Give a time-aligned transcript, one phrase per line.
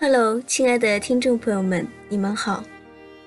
[0.00, 2.62] Hello，亲爱的听众朋友们，你们好，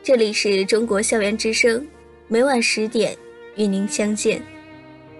[0.02, 1.86] 这里是中国校园之声，
[2.30, 3.14] 每晚十点
[3.58, 4.42] 与您相见。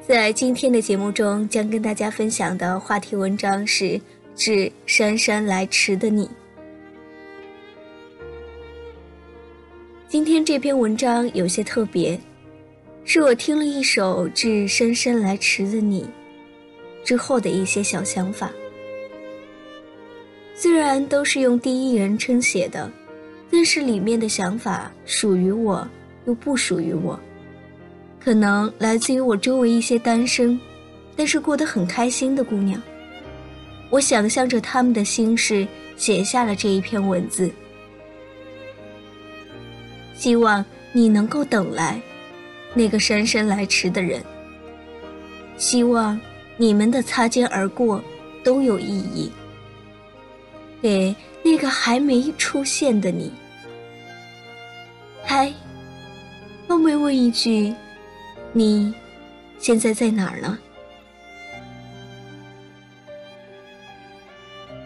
[0.08, 3.84] 在今天的节目中，将跟大家分享的话题文章是
[4.34, 6.26] 《致姗姗来迟的你》。
[10.08, 12.18] 今天这篇文章有些特别，
[13.04, 16.04] 是我听了一首《致姗姗来迟的你》
[17.06, 18.50] 之后的一些小想法。
[20.62, 22.88] 虽然都是用第一人称写的，
[23.50, 25.88] 但是里面的想法属于我，
[26.26, 27.20] 又不属于我，
[28.24, 30.62] 可能来自于我周围一些单身，
[31.16, 32.80] 但是过得很开心的姑娘。
[33.90, 37.50] 我想象着他们的心事，写下了这一篇文字。
[40.14, 42.00] 希望你能够等来
[42.76, 44.22] 那个姗姗来迟的人。
[45.58, 46.22] 希望
[46.56, 48.00] 你们的擦肩而过
[48.44, 49.32] 都有意义。
[50.82, 53.32] 给那个还没出现的你，
[55.24, 55.54] 嗨，
[56.68, 57.74] 冒昧问一句，
[58.52, 58.94] 你
[59.60, 60.58] 现在在哪儿呢？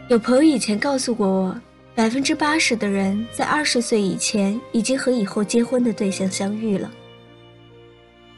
[0.10, 1.62] 有朋友以前告诉过我，
[1.96, 6.92] 百分之八十的人在二十岁以前已经和以后结婚的对象相遇了。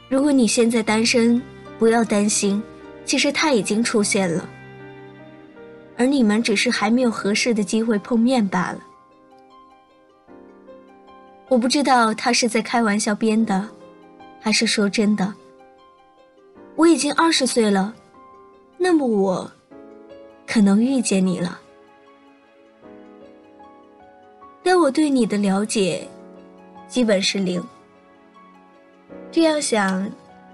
[0.08, 1.42] 如果你现在单身，
[1.78, 2.62] 不要担心，
[3.04, 4.48] 其实他已经出现了。
[5.98, 8.78] 而你们只是还没有合适的机会碰面罢了。
[11.48, 13.68] 我不知道他是在开玩笑编的，
[14.40, 15.34] 还是说真的。
[16.76, 17.92] 我已经二十岁了，
[18.76, 19.50] 那么我
[20.46, 21.58] 可能遇见你了，
[24.62, 26.06] 但我对你的了解
[26.86, 27.60] 基本是零。
[29.32, 30.08] 这样想，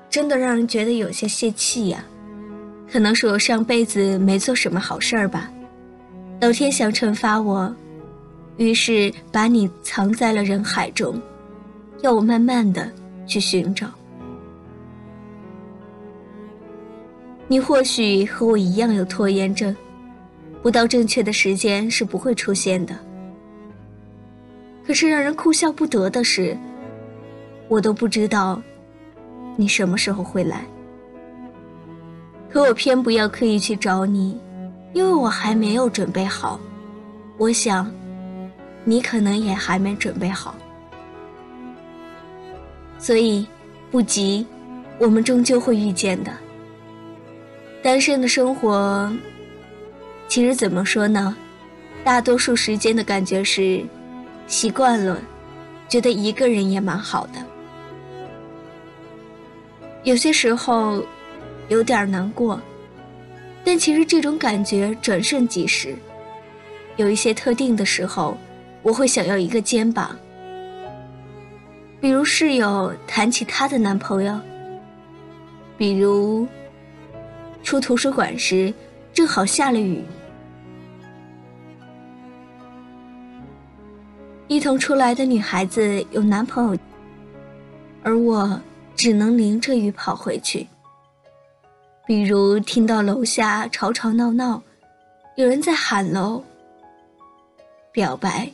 [0.08, 2.04] 真的让人觉得有些泄气呀。
[2.90, 5.50] 可能是我上辈子没做什么好事儿吧，
[6.40, 7.74] 老天想惩罚我，
[8.56, 11.20] 于是把你藏在了人海中，
[12.02, 12.89] 要我慢慢的
[13.27, 13.89] 去寻找。
[17.48, 19.74] 你或许和我一样有拖延症，
[20.62, 22.96] 不到正确的时间是不会出现的。
[24.86, 26.56] 可是让人哭笑不得的是，
[27.68, 28.62] 我都不知道
[29.56, 30.64] 你什么时候会来。
[32.54, 34.40] 可我偏不要刻意去找你，
[34.92, 36.60] 因为我还没有准备好。
[37.36, 37.92] 我想，
[38.84, 40.54] 你可能也还没准备好。
[42.96, 43.44] 所以，
[43.90, 44.46] 不急，
[45.00, 46.30] 我们终究会遇见的。
[47.82, 49.12] 单身的生活，
[50.28, 51.36] 其实怎么说呢？
[52.04, 53.84] 大多数时间的感觉是，
[54.46, 55.20] 习惯了，
[55.88, 57.44] 觉得一个人也蛮好的。
[60.04, 61.04] 有些时候。
[61.69, 62.61] 有点难过，
[63.64, 65.97] 但其实这种感觉转瞬即逝。
[66.97, 68.36] 有一些特定的时候，
[68.83, 70.17] 我会想要一个肩膀，
[72.01, 74.39] 比如室友谈起她的男朋友，
[75.77, 76.47] 比如
[77.63, 78.73] 出图书馆时
[79.13, 80.05] 正好下了雨，
[84.46, 86.79] 一同出来的女孩子有男朋友，
[88.02, 88.61] 而我
[88.95, 90.67] 只能淋着雨跑回去。
[92.06, 94.62] 比如听到楼下吵吵闹闹，
[95.36, 96.42] 有人在喊楼。
[97.90, 98.50] 表白，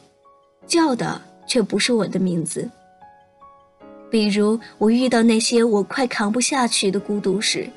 [0.68, 2.70] 叫的却不是我的名字。
[4.08, 7.68] 比如我遇到那些我快扛不下去的孤独时，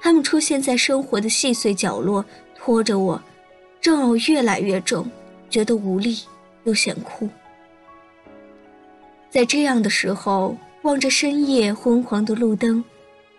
[0.00, 3.20] 他们出现在生活的细碎角落，拖着我，
[3.82, 5.04] 让我越来越重，
[5.50, 6.20] 觉得无力
[6.64, 7.28] 又想哭。
[9.28, 12.84] 在这样的时候，望着深夜昏黄的路灯，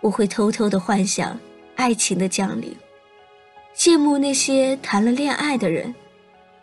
[0.01, 1.39] 我会偷偷的幻想。
[1.77, 2.75] 爱情的降临，
[3.75, 5.93] 羡慕那些谈了恋爱的人，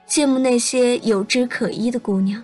[0.09, 2.43] 羡慕那些有枝可依的姑娘，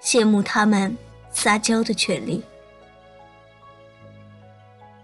[0.00, 0.96] 羡慕他们
[1.32, 2.40] 撒娇的权利。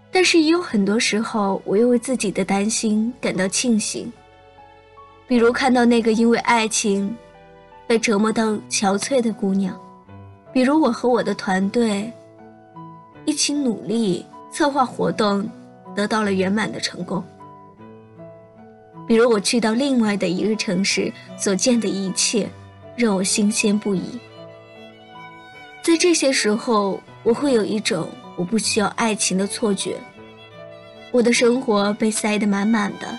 [0.09, 4.11] 但是也有很多时候，我又为自己的担心感到庆幸，
[5.27, 7.13] 比如看到那个因为爱情
[7.85, 9.77] 被折磨到憔悴的姑娘，
[10.53, 12.09] 比如我和我的团队
[13.25, 15.47] 一起努力策划活动。
[15.97, 17.23] 得到了圆满的成功。
[19.07, 22.47] 比如我去到另外的一个城市所见的一切，
[22.95, 24.19] 让我新鲜不已。
[25.81, 29.97] 在这些时候，我会有一种我不需要爱情的错觉。
[31.11, 33.17] 我的生活被塞得满满的，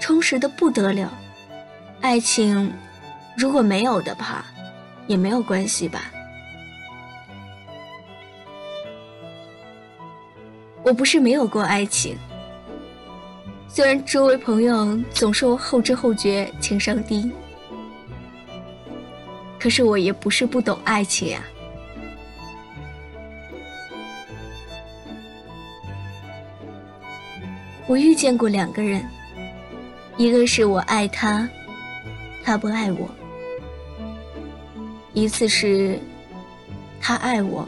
[0.00, 1.12] 充实的不得了。
[2.00, 2.72] 爱情，
[3.36, 4.46] 如果没有的话，
[5.06, 6.10] 也没有关系吧。
[10.84, 12.14] 我不是没有过爱情，
[13.66, 17.32] 虽然周围朋友总说我后知后觉、情商低，
[19.58, 21.42] 可是我也不是不懂爱情啊。
[27.86, 29.02] 我遇见过两个人，
[30.18, 31.48] 一个是我爱他，
[32.42, 33.08] 他不爱我；
[35.14, 35.98] 一次是，
[37.00, 37.66] 他爱我，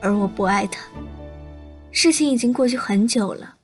[0.00, 0.80] 而我不爱他。
[1.92, 3.56] 事情已经过去很久了，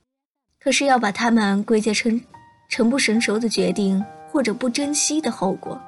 [0.59, 2.21] 可是要把他们归结成
[2.69, 5.79] 成不成熟的决定，或者不珍惜的后果。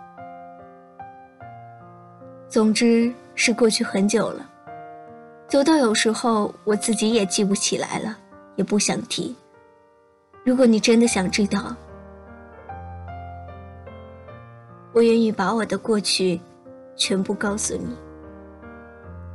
[2.48, 4.50] 总之是过去很久了，
[5.48, 8.18] 久到有时候我自己也记不起来了。
[8.60, 9.34] 也不想提。
[10.44, 11.74] 如果你真的想知道，
[14.92, 16.42] 我愿意把我的过去
[16.98, 17.96] 全部告诉你。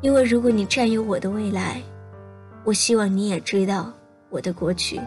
[0.03, 1.81] 因为如果你占有我的未来，
[2.65, 3.93] 我希望你也知道
[4.31, 5.01] 我的过去，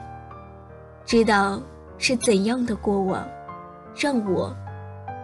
[1.06, 1.62] 知道
[1.98, 3.28] 是怎样的过往，
[3.96, 4.56] 让我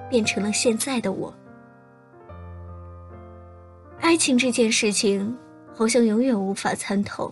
[0.09, 1.33] 变成了现在的我。
[3.99, 5.37] 爱情这件事情，
[5.75, 7.31] 好像永远无法参透。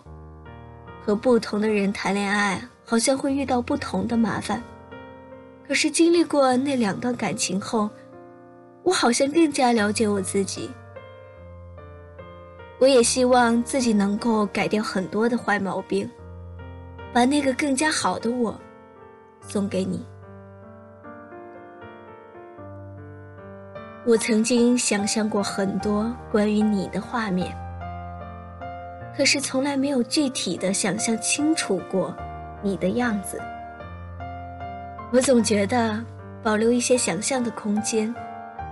[1.03, 4.61] 和不同的人谈恋爱，好像会遇到不同的麻烦。
[5.67, 7.89] 可是经历过那两段感情后，
[8.83, 10.69] 我好像更加了解我自己。
[12.81, 16.09] 我也希望自己能够改掉很多的坏毛病，
[17.13, 18.59] 把那个更加好的我
[19.39, 20.03] 送给你。
[24.03, 27.55] 我曾经想象过很多关于你的画面。
[29.15, 32.11] 可是从来没有具体的想象清楚过
[32.63, 33.39] 你的样子。
[35.13, 36.03] 我总觉得
[36.41, 38.11] 保留一些想象的空间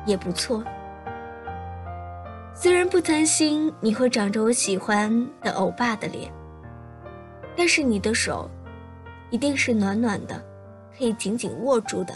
[0.08, 0.64] 也不错。
[2.62, 5.10] 虽然不担心你会长着我喜欢
[5.42, 6.30] 的欧巴的脸，
[7.56, 8.52] 但是你的手
[9.30, 10.44] 一定是暖暖的，
[10.98, 12.14] 可以紧紧握住的。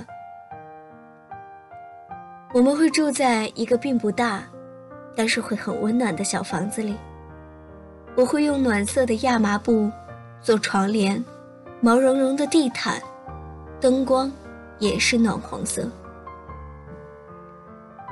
[2.54, 4.44] 我们会住在一个并不大，
[5.16, 6.94] 但是会很温暖的小房子里。
[8.13, 9.90] 我会用暖色的亚麻布
[10.42, 11.24] 做床帘，
[11.80, 13.01] 毛茸茸的地毯，
[13.80, 14.30] 灯光
[14.78, 15.90] 也是暖黄色。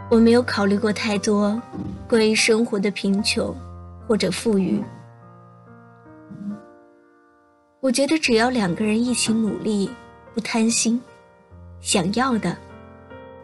[0.09, 1.61] 我没有考虑过太多
[2.11, 3.55] 关于生活的贫穷
[4.05, 4.83] 或者富裕。
[7.79, 9.89] 我觉得只要两个人一起努力，
[10.33, 11.01] 不贪心，
[11.79, 12.57] 想要的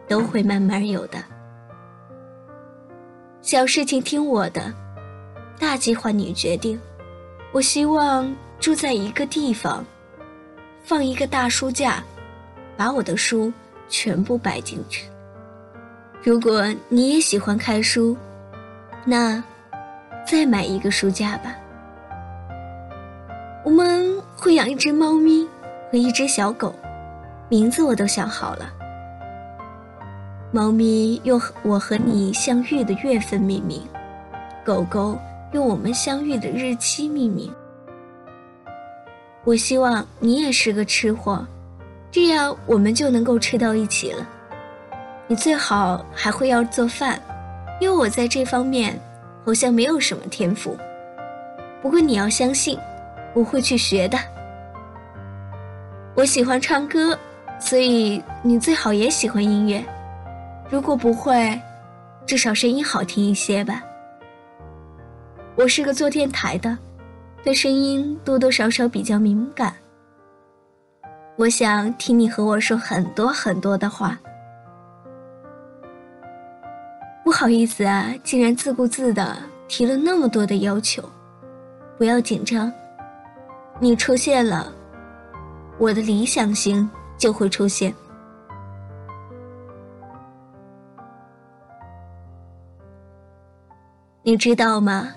[0.06, 1.16] 都会慢慢有的。
[3.40, 4.74] 小事情听我的。
[5.58, 6.78] 大计划你决定。
[7.52, 9.82] 我希望住在一个地方，
[10.82, 12.04] 放一个大书架，
[12.76, 13.50] 把我的书
[13.88, 15.08] 全部摆进去。
[16.22, 18.14] 如果你也喜欢看书，
[19.04, 19.42] 那
[20.26, 21.56] 再买一个书架吧。
[23.64, 25.46] 我们会养一只猫咪
[25.90, 26.74] 和一只小狗，
[27.48, 28.72] 名字我都想好了。
[30.50, 33.82] 猫咪用我和你相遇的月份命名，
[34.64, 35.18] 狗狗。
[35.52, 37.50] 用我们相遇的日期命名。
[39.44, 41.42] 我希望你也是个吃货，
[42.10, 44.28] 这样我们就能够吃到一起了。
[45.26, 47.18] 你最好还会要做饭，
[47.80, 48.98] 因为我在这方面
[49.44, 50.76] 好像没有什么天赋。
[51.80, 52.78] 不过你要相信，
[53.34, 54.18] 我会去学的。
[56.14, 57.16] 我喜欢唱歌，
[57.60, 59.84] 所以你最好也喜欢音乐。
[60.68, 61.60] 如果不会，
[62.26, 63.82] 至少声音好听一些吧。
[65.54, 66.76] 我是个做电台的，
[67.44, 69.72] 对声音多多少少比较敏感。
[71.36, 74.18] 我想听你和我说很多很多的话。
[77.38, 81.08] 不好意思啊，竟然自顾自的提了那么多的要求。
[81.96, 82.72] 不要紧张，
[83.78, 84.72] 你出现了，
[85.78, 87.94] 我的理想型就会出现。
[94.24, 95.10] 你知道吗？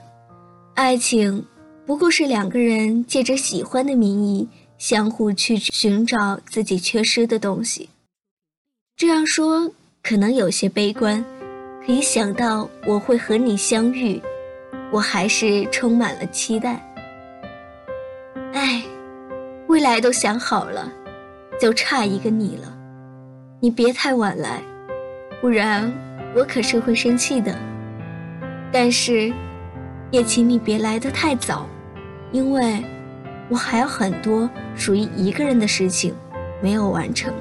[0.76, 1.48] 爱情
[1.88, 4.48] 不过是两个人借着喜欢的名义，
[4.78, 7.90] 相互去寻找自己缺失的东西。
[8.96, 9.72] 这样说
[10.04, 11.26] 可能有些悲观，
[11.86, 14.22] 可以想到我会和你相遇，
[14.92, 16.82] 我还是充满了期待。
[18.54, 18.84] 哎，
[19.68, 20.92] 未来都想好了，
[21.60, 22.72] 就差一个你了。
[23.60, 24.62] 你别太晚来，
[25.40, 25.92] 不然
[26.36, 27.56] 我可是会生气的。
[28.72, 29.32] 但是。
[30.12, 31.66] 也请你别来得太早，
[32.34, 32.84] 因为
[33.48, 36.14] 我还有很多属于一个人的事情
[36.62, 37.34] 没有完成。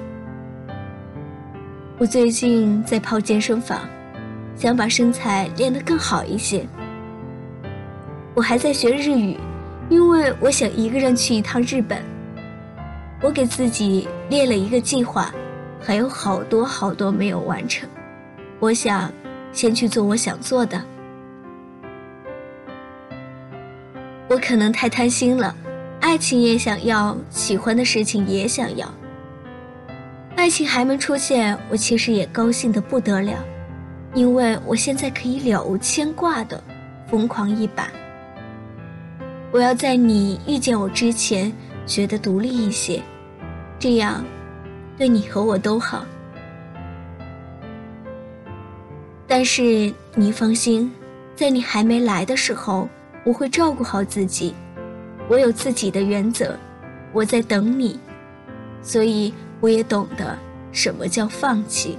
[1.99, 3.81] 我最近在泡健身房，
[4.61, 6.67] 想把身材练得更好一些。
[8.35, 9.39] 我还在学日语，
[9.89, 12.03] 因为我想一个人去一趟日本。
[13.23, 15.33] 我给自己列了一个计划，
[15.81, 17.89] 还有好多好多没有完成。
[18.59, 19.11] 我想
[19.51, 20.79] 先去做我想做的。
[24.29, 25.57] 我可能太贪心了，
[26.03, 28.87] 爱情也想要，喜欢的事情也想要。
[30.37, 33.43] 爱情还没出现，我其实也高兴的不得了，
[34.15, 36.63] 因为我现在可以了无牵挂的
[37.09, 37.89] 疯狂一把。
[39.53, 41.53] 我要在你遇见我之前
[41.87, 43.03] 觉得独立一些，
[43.79, 44.25] 这样
[44.97, 46.05] 对你和我都好。
[49.27, 50.91] 但是你放心，
[51.35, 52.89] 在你还没来的时候，
[53.25, 54.55] 我会照顾好自己。
[55.29, 56.57] 我有自己的原则，
[57.13, 57.99] 我在等你，
[58.83, 59.33] 所以。
[59.63, 60.39] 我也懂得
[60.73, 61.99] 什么叫放弃。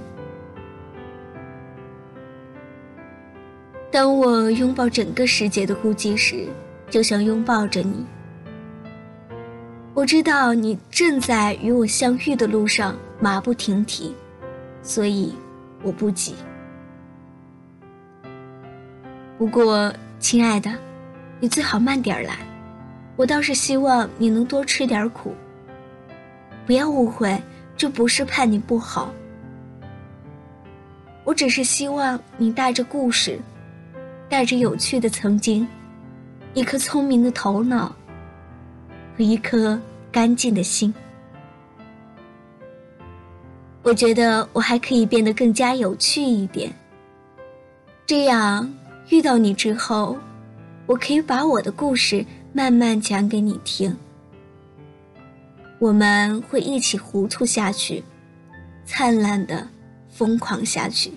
[3.92, 6.48] 当我拥抱整个世界的孤寂时，
[6.88, 8.06] 就像拥抱着你。
[9.92, 14.14] 我知道你正在与我相遇的路上马不停蹄，
[14.82, 15.34] 所以
[15.82, 16.34] 我不急。
[19.36, 20.72] 不过，亲爱的，
[21.38, 22.38] 你最好慢点来。
[23.14, 25.34] 我倒是希望你能多吃点苦。
[26.66, 27.38] 不要误会。
[27.74, 29.12] 这不是盼你不好，
[31.24, 33.40] 我只是希望你带着故事，
[34.32, 35.68] 带着有趣的曾经，
[36.54, 37.94] 一颗聪明的头脑
[39.14, 39.78] 和一颗
[40.10, 40.92] 干净的心。
[43.82, 46.72] 我觉得我还可以变得更加有趣一点，
[48.06, 48.72] 这样
[49.10, 50.16] 遇到你之后，
[50.86, 52.24] 我可以把我的故事
[52.54, 53.94] 慢慢讲给你听。
[55.78, 58.02] 我们会一起糊涂下去，
[58.86, 59.68] 灿烂的
[60.08, 61.12] 疯狂下去。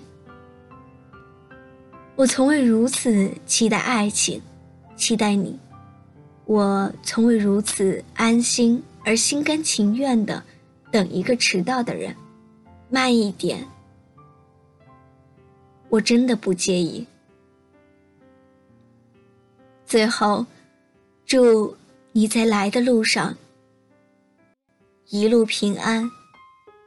[2.16, 4.40] 我从未如此期待爱情，
[4.96, 5.58] 期待你。
[6.46, 10.42] 我从未如此安心而心甘情愿的
[10.90, 12.16] 等一个迟到的人。
[12.88, 13.66] 慢一点，
[15.90, 17.06] 我真的不介意。
[19.84, 20.46] 最后，
[21.26, 21.76] 祝
[22.12, 23.36] 你在来的路上。
[25.08, 26.10] 一路平安，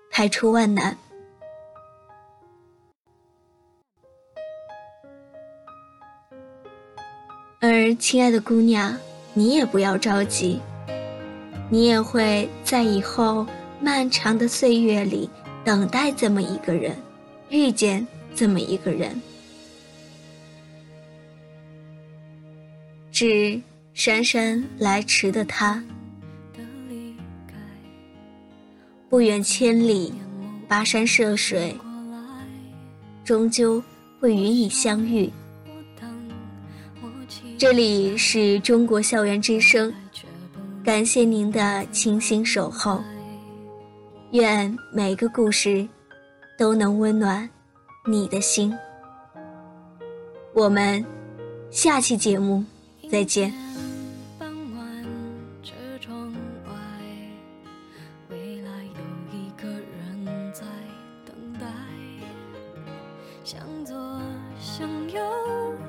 [0.09, 0.97] 排除万难。
[7.61, 8.97] 而亲爱的姑娘，
[9.33, 10.61] 你也不要着急，
[11.69, 13.45] 你也会在以后
[13.81, 15.29] 漫长的岁月里
[15.65, 16.95] 等待这么一个人，
[17.49, 19.21] 遇见这么一个人。
[23.11, 23.61] 致
[23.93, 25.83] 姗姗来迟的他。
[29.09, 30.13] 不远千里，
[30.69, 31.75] 跋山涉水，
[33.25, 33.83] 终究
[34.21, 35.29] 会与你相遇。
[37.59, 39.93] 这里是中国校园之声，
[40.81, 43.03] 感谢您的倾心守候，
[44.31, 45.85] 愿每个故事
[46.57, 47.47] 都能温暖
[48.07, 48.73] 你的心。
[50.53, 51.05] 我们
[51.69, 52.63] 下期节目
[53.11, 53.53] 再见。
[63.43, 63.97] 向左，
[64.61, 65.19] 向右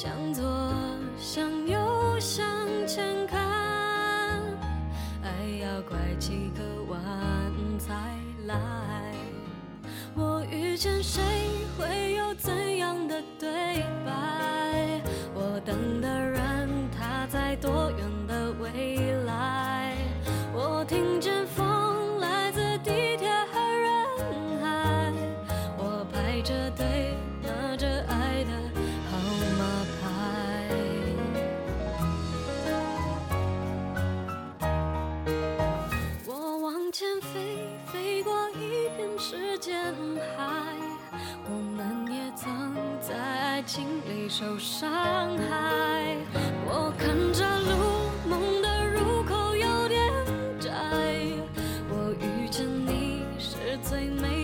[0.00, 0.44] 向左，
[1.18, 2.46] 向右，向
[2.86, 3.36] 前看，
[5.24, 5.28] 爱
[5.60, 7.00] 要拐几个弯
[7.80, 7.92] 才
[8.46, 8.54] 来。
[10.14, 11.20] 我遇见谁，
[53.88, 54.37] 最美